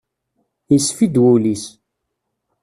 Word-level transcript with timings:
Isfi-d 0.75 1.15
wul-is. 1.23 1.63